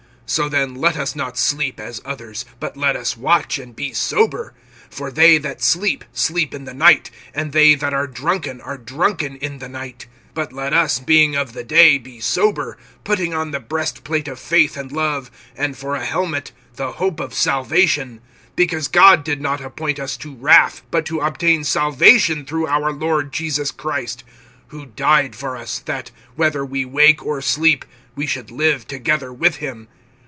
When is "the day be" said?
11.51-12.21